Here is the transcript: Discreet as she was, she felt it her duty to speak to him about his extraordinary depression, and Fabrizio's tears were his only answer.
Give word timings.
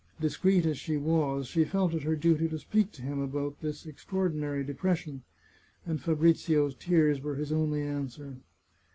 Discreet 0.19 0.65
as 0.65 0.79
she 0.79 0.97
was, 0.97 1.45
she 1.45 1.63
felt 1.63 1.93
it 1.93 2.01
her 2.01 2.15
duty 2.15 2.47
to 2.49 2.57
speak 2.57 2.91
to 2.93 3.03
him 3.03 3.19
about 3.21 3.57
his 3.61 3.85
extraordinary 3.85 4.63
depression, 4.63 5.21
and 5.85 6.01
Fabrizio's 6.01 6.73
tears 6.73 7.21
were 7.21 7.35
his 7.35 7.51
only 7.51 7.83
answer. 7.83 8.37